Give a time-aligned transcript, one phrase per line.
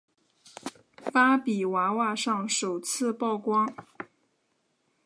[1.13, 3.71] 芭比娃娃上首次曝光。